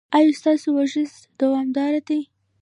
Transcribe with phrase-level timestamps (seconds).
[0.17, 2.19] ایا ستاسو ورزش دوامدار دی؟